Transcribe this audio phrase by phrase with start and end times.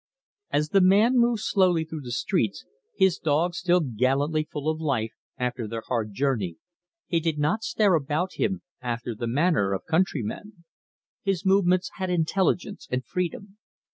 [0.49, 2.65] As the man moved slowly through the streets,
[2.95, 6.57] his dogs still gallantly full of life after their hard journey,
[7.05, 10.63] he did not stare about him after the manner of countrymen.
[11.21, 13.59] His movements had intelligence and freedom.